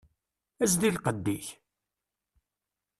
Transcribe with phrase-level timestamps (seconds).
[0.71, 1.47] Zdi lqedd-ik!